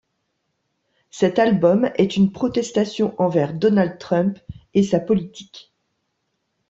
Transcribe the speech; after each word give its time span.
Cet 1.11 1.37
album 1.37 1.91
est 1.93 2.17
une 2.17 2.31
protestation 2.31 3.13
envers 3.21 3.53
Donald 3.53 3.99
Trump 3.99 4.39
et 4.73 4.81
sa 4.81 4.99
politique. 4.99 5.75